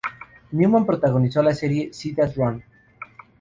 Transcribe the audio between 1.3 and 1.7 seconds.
la